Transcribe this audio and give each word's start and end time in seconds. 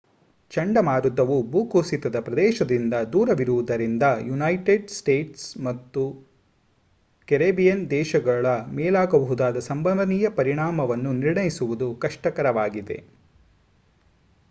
ಚಂಡಮಾರುತವು 0.51 1.35
ಭೂಕುಸಿತದ 1.49 2.17
ಪ್ರದೇಶದಿಂದ 2.19 2.93
ದೂರವಿರುವುದರಿಂದ 3.11 4.05
ಯುನೈಟೆಡ್ 4.29 4.87
ಸ್ಟೇಟ್ಸ್ 4.89 5.45
ಅಥವಾ 5.63 6.05
ಕೆರಿಬಿಯನ್ 7.27 7.83
ದೇಶಗಳ 7.91 8.45
ಮೇಲಾಗಬಹುದಾದ 8.71 9.61
ಸಂಭವನೀಯ 9.69 10.29
ಪರಿಣಾಮವನ್ನು 10.39 11.11
ನಿರ್ಣಯಿಸುವುದು 11.19 11.89
ಕಷ್ಟಕರವಾಗಿದೆ 11.97 12.97